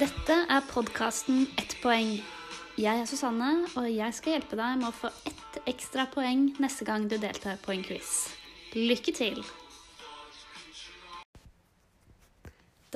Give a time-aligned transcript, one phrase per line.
[0.00, 2.14] Dette er podkasten Ett poeng.
[2.80, 6.86] Jeg er Susanne, og jeg skal hjelpe deg med å få ett ekstra poeng neste
[6.88, 8.30] gang du deltar på en quiz.
[8.72, 9.42] Lykke til!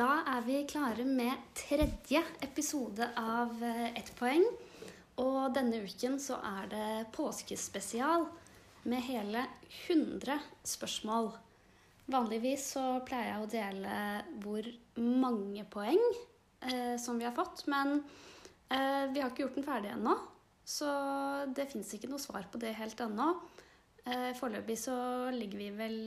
[0.01, 4.49] Da er vi klare med tredje episode av eh, Ett poeng.
[5.21, 8.31] Og denne uken så er det påskespesial
[8.89, 9.45] med hele
[9.91, 10.41] 100
[10.73, 11.35] spørsmål.
[12.09, 13.99] Vanligvis så pleier jeg å dele
[14.41, 16.01] hvor mange poeng
[16.71, 17.99] eh, som vi har fått, men
[18.69, 20.15] eh, vi har ikke gjort den ferdig ennå.
[20.65, 20.89] Så
[21.53, 23.29] det fins ikke noe svar på det helt ennå.
[24.05, 24.97] Eh, Foreløpig så
[25.33, 25.99] ligger vi vel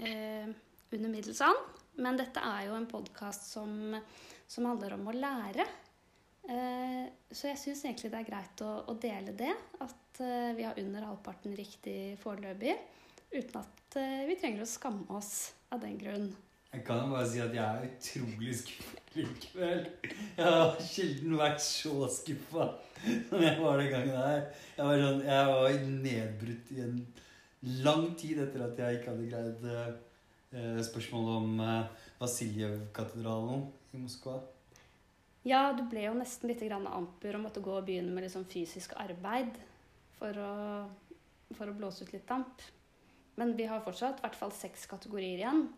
[0.00, 0.48] eh,
[0.92, 1.60] under middels an,
[2.00, 3.96] men dette er jo en podkast som,
[4.48, 5.68] som handler om å lære.
[6.48, 9.52] Eh, så jeg syns egentlig det er greit å, å dele det,
[9.84, 12.76] at eh, vi har under halvparten riktig foreløpig.
[13.28, 13.96] Uten at
[14.28, 16.30] vi trenger å skamme oss av den grunn.
[16.72, 19.86] Jeg kan jo bare si at jeg er utrolig skuffet likevel.
[20.36, 22.66] Jeg har sjelden vært så skuffa
[22.98, 24.42] som jeg var den gangen her.
[24.76, 27.00] Jeg var, sånn, jeg var nedbrutt i en
[27.86, 34.38] lang tid etter at jeg ikke hadde greid eh, spørsmålet om eh, Vasiljev-katedralen i Moskva.
[35.48, 38.34] Ja, du ble jo nesten litt grann amper og måtte gå og begynne med litt
[38.34, 39.56] sånn fysisk arbeid
[40.18, 40.54] for å,
[41.56, 42.60] for å blåse ut litt damp.
[43.38, 45.68] Men vi har fortsatt i hvert fall seks kategorier igjen.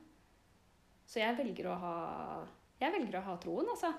[1.11, 1.95] Så jeg velger å ha,
[2.79, 3.91] jeg velger å ha troen, altså.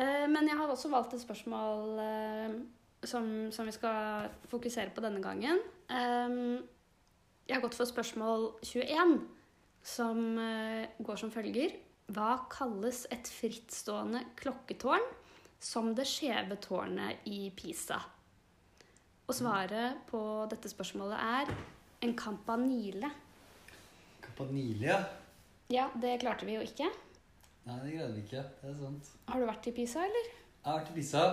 [0.00, 2.56] Eh, Men jeg har også valgt et spørsmål eh,
[3.04, 5.60] som, som vi skal fokusere på denne gangen.
[7.44, 9.18] Jeg har gått for spørsmål 21,
[9.84, 11.76] som eh, går som følger.
[12.16, 15.04] Hva kalles et frittstående klokketårn
[15.60, 18.00] som det skjeve tårnet i Pisa?
[19.24, 21.52] Og svaret på dette spørsmålet er
[22.04, 23.08] en campanile.
[24.24, 24.98] Campanile, ja.
[25.72, 26.90] Ja, det klarte vi jo ikke.
[27.64, 28.42] Nei, det greide vi ikke.
[28.60, 29.08] Det er sant.
[29.30, 30.26] Har du vært i Pisa, eller?
[30.28, 31.24] Jeg har vært i Pisa,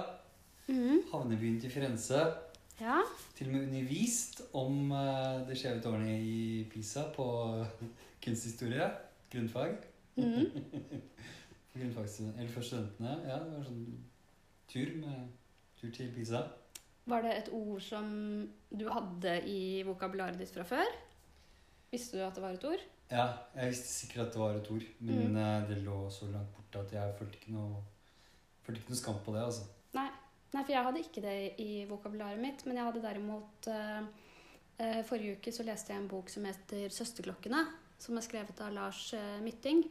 [0.72, 1.02] Mm.
[1.12, 2.19] havnebyen til Firenze.
[2.79, 3.02] Ja.
[3.35, 7.25] Til og med undervist om eh, det skjeve tårnet i Pisa på
[8.23, 8.88] kunsthistorie.
[9.34, 9.75] Grunnfag.
[10.16, 10.46] Mhm.
[11.75, 13.18] Grunnfag eller for studentene.
[13.28, 14.00] Ja, det var sånn
[14.72, 15.28] tur med
[15.81, 16.46] tur til Pisa.
[17.09, 18.07] Var det et ord som
[18.69, 20.89] du hadde i vokabularet ditt fra før?
[21.91, 22.84] Visste du at det var et ord?
[23.12, 23.25] Ja,
[23.57, 25.67] jeg visste sikkert at det var et ord, men mm.
[25.67, 27.81] det lå så langt borte at jeg følte ikke noe,
[28.63, 29.67] følte ikke noe skam på det, altså.
[29.97, 30.09] Nei.
[30.51, 34.01] Nei, for jeg hadde ikke det i vokabularet mitt, men jeg hadde derimot uh,
[34.84, 37.61] uh, Forrige uke så leste jeg en bok som heter 'Søsterklokkene',
[38.03, 39.85] som er skrevet av Lars uh, Mytting.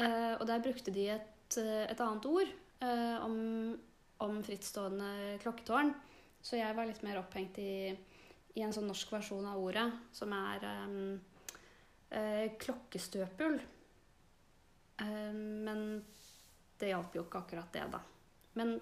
[0.00, 2.48] Eh, og der brukte de et, eh, et annet ord
[2.80, 3.36] eh, om,
[4.24, 5.92] om frittstående klokketårn.
[6.42, 7.92] Så jeg var litt mer opphengt i,
[8.58, 10.96] i en sånn norsk versjon av ordet, som er um,
[12.10, 13.60] uh, klokkestøpul.
[15.02, 15.84] Uh, men
[16.82, 18.02] det hjalp jo ikke akkurat det, da.
[18.58, 18.74] Men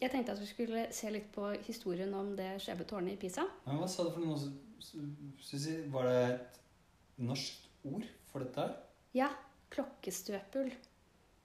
[0.00, 3.44] jeg tenkte at vi skulle se litt på historien om det skjeve tårnet i Pisa.
[3.66, 4.52] Men hva sa du for noe?
[4.80, 5.74] Susi?
[5.92, 6.60] Var det et
[7.20, 8.78] norsk ord for dette her?
[9.16, 9.28] Ja,
[9.72, 10.70] klokkestøpul.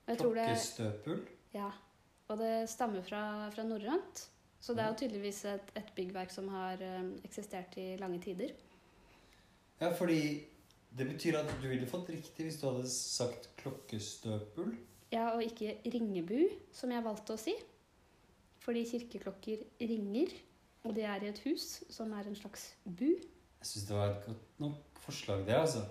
[0.05, 1.23] Det, Klokkestøpul?
[1.55, 1.71] ja,
[2.29, 4.27] og det stammer fra, fra norrønt.
[4.65, 8.55] Så det er jo tydeligvis et, et byggverk som har eh, eksistert i lange tider.
[9.77, 10.41] Ja, fordi
[10.97, 14.71] det betyr at du ville fått riktig hvis du hadde sagt klokkestøpul.
[15.13, 17.53] Ja, og ikke ringebu, som jeg valgte å si.
[18.63, 20.33] Fordi kirkeklokker ringer,
[20.81, 23.11] og de er i et hus som er en slags bu.
[23.11, 25.83] Jeg syns det var et godt nok forslag, det, altså.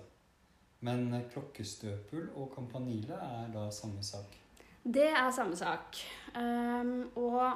[0.83, 4.35] Men klokkestøpel klokkestøpul og kampanile er da samme sak.
[4.83, 5.95] Det er samme sak.
[6.35, 7.55] Um, og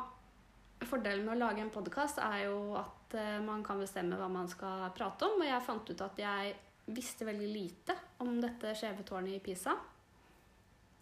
[0.88, 4.48] fordelen med å lage en podkast er jo at eh, man kan bestemme hva man
[4.52, 5.42] skal prate om.
[5.42, 6.54] Og jeg fant ut at jeg
[6.90, 9.76] visste veldig lite om dette skjeve tårnet i Pisa.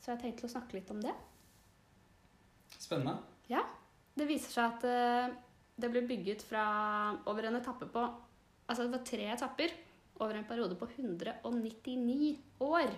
[0.01, 1.13] Så jeg tenkte å snakke litt om det.
[2.77, 3.19] Spennende.
[3.51, 3.63] Ja.
[4.17, 5.35] Det viser seg at eh,
[5.77, 6.63] det ble bygget fra
[7.29, 8.05] over en etappe på
[8.67, 9.71] Altså det var tre etapper
[10.19, 12.33] over en periode på 199
[12.65, 12.89] år.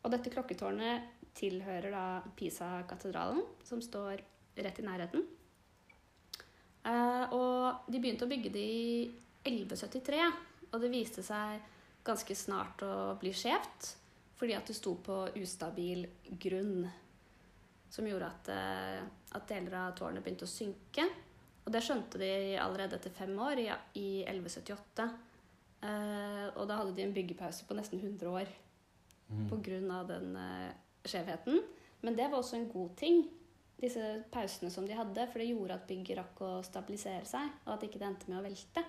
[0.00, 2.04] Og dette klokketårnet tilhører da
[2.38, 4.22] Pisa-katedralen, som står
[4.56, 5.26] rett i nærheten.
[6.84, 9.12] Eh, og de begynte å bygge det i
[9.44, 10.20] 1173,
[10.72, 11.62] og det viste seg
[12.04, 13.94] ganske snart å bli skjevt,
[14.36, 16.04] fordi at det sto på ustabil
[16.42, 16.88] grunn,
[17.88, 19.04] som gjorde at, eh,
[19.38, 21.06] at deler av tårnet begynte å synke.
[21.64, 25.06] Og det skjønte de allerede etter fem år, i, i 1178.
[25.84, 28.52] Eh, og da hadde de en byggepause på nesten 100 år
[29.30, 29.48] Mm.
[29.48, 30.04] pga.
[30.06, 30.72] den eh,
[31.04, 31.62] skjevheten.
[32.02, 33.24] Men det var også en god ting,
[33.80, 37.74] disse pausene som de hadde, for det gjorde at bygget rakk å stabilisere seg, og
[37.76, 38.84] at ikke det endte med å velte.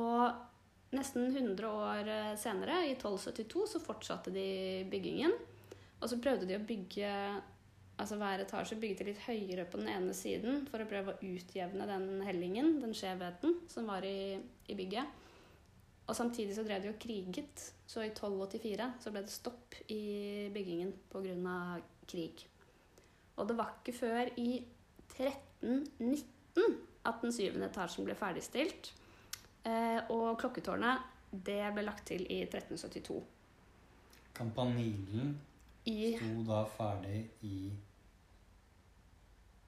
[0.00, 4.48] Og nesten 100 år eh, senere, i 1272, så fortsatte de
[4.90, 5.34] byggingen.
[6.00, 7.14] Og så prøvde de å bygge
[8.00, 11.88] altså hver etasje bygget litt høyere på den ene siden for å prøve å utjevne
[11.88, 14.38] den hellingen, den skjevheten, som var i,
[14.72, 15.18] i bygget.
[16.08, 20.00] Og samtidig så drev de og kriget, så i 1284 så ble det stopp i
[20.54, 21.58] byggingen pga.
[22.10, 22.49] krig.
[23.40, 24.60] Og det var ikke før i
[25.16, 26.78] 1319
[27.08, 28.92] at den syvende etasjen ble ferdigstilt.
[29.64, 33.20] Eh, og klokketårnet, det ble lagt til i 1372.
[34.36, 35.34] Kampanilen
[35.88, 37.72] I sto da ferdig i,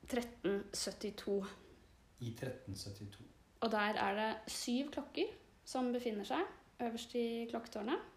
[0.09, 1.37] 1372.
[2.21, 3.29] i 1372.
[3.63, 5.31] Og der er det syv klokker
[5.65, 6.43] som befinner seg
[6.83, 8.12] øverst i klokketårnet.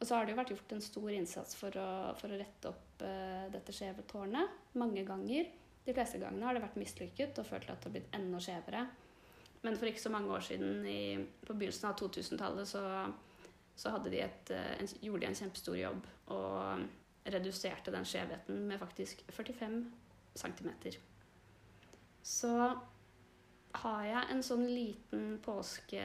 [0.00, 1.88] Og så har det jo vært gjort en stor innsats for å,
[2.18, 5.48] for å rette opp uh, dette skjeve tårnet mange ganger.
[5.84, 8.84] De fleste gangene har det vært mislykket og følt at det har blitt enda skjevere.
[9.64, 12.82] Men for ikke så mange år siden, i, på begynnelsen av 2000-tallet, så,
[13.80, 18.80] så de et, eh, en, gjorde de en kjempestor jobb og reduserte den skjevheten med
[18.82, 19.78] faktisk 45
[20.36, 20.70] cm.
[22.24, 22.52] Så
[23.84, 26.04] har jeg en sånn liten påske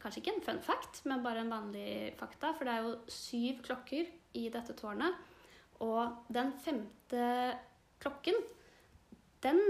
[0.00, 2.54] Kanskje ikke en fun fact, men bare en vanlig fakta.
[2.56, 4.08] For det er jo syv klokker
[4.40, 5.18] i dette tårnet.
[5.84, 7.24] Og den femte
[8.00, 8.36] klokken,
[9.44, 9.60] den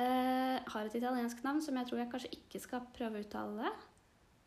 [0.00, 3.72] eh, har et italiensk navn som jeg tror jeg kanskje ikke skal prøve å uttale.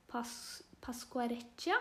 [0.10, 0.34] Pas,
[0.82, 1.78] Pasquareccia.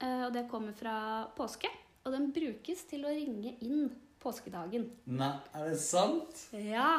[0.00, 0.96] Eh, og det kommer fra
[1.36, 1.70] påske.
[2.06, 3.88] Og den brukes til å ringe inn
[4.22, 4.88] påskedagen.
[5.10, 6.46] Nei, er det sant?
[6.52, 6.90] Ja.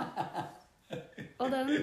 [1.42, 1.74] Og den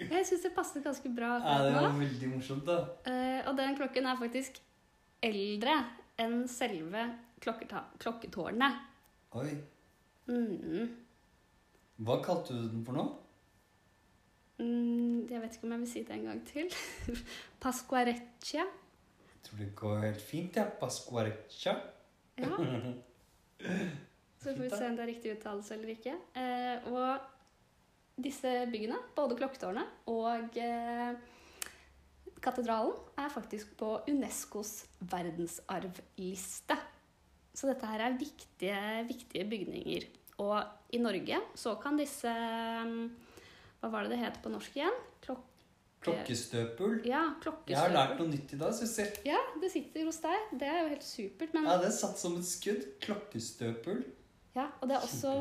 [0.00, 2.78] Jeg syns det passet ganske bra Ja, det var veldig morsomt, da.
[3.08, 4.60] Eh, og den klokken er faktisk
[5.24, 5.74] eldre
[6.20, 7.04] enn selve
[7.40, 8.80] klokketårnet.
[9.40, 9.52] Oi.
[10.30, 10.88] Mm.
[12.00, 13.06] Hva kalte du den for nå?
[14.60, 16.68] Mm, jeg vet ikke om jeg vil si det en gang til.
[17.62, 18.66] Pasquareccia.
[19.30, 20.56] Jeg tror det går helt fint.
[20.56, 20.66] Ja.
[20.80, 21.76] Pasquareccia.
[22.40, 22.50] Ja.
[24.40, 26.16] Så får vi se om det er riktig uttalelse eller ikke.
[26.40, 27.18] Eh, og
[28.24, 31.12] disse byggene, både klokketårnet og eh,
[32.40, 36.78] katedralen, er faktisk på Unescos verdensarvliste.
[37.54, 40.08] Så dette her er viktige, viktige bygninger.
[40.40, 43.02] Og i Norge så kan disse mm,
[43.82, 45.00] Hva var det det het på norsk igjen?
[45.20, 45.46] Klok
[46.00, 47.02] Klokkestøpul.
[47.04, 47.26] ja,
[47.68, 49.18] Jeg har lært noe nytt i dag, syns jeg.
[49.28, 50.46] Ja, det sitter hos deg.
[50.56, 51.52] Det er jo helt supert.
[51.52, 52.86] Men Ja, det er satt som et skudd.
[53.04, 54.00] Klokkestøpul.
[54.56, 55.32] Ja, og det er også,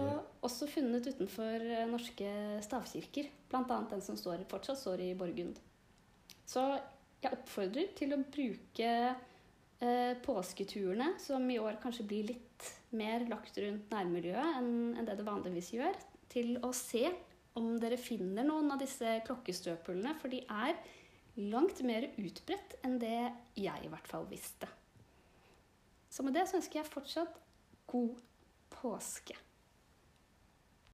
[0.45, 2.29] også funnet utenfor eh, norske
[2.61, 3.31] stavkirker.
[3.49, 5.57] Blant annet den som står, fortsatt står i Borgund.
[6.45, 6.61] Så
[7.19, 8.91] jeg oppfordrer til å bruke
[9.81, 15.17] eh, påsketurene, som i år kanskje blir litt mer lagt rundt nærmiljøet enn enn det
[15.19, 17.07] det vanligvis gjør, til å se
[17.57, 20.77] om dere finner noen av disse klokkestøpulene, for de er
[21.49, 24.69] langt mer utbredt enn det jeg i hvert fall visste.
[26.09, 27.37] Så med det så ønsker jeg fortsatt
[27.89, 28.17] god
[28.69, 29.35] påske.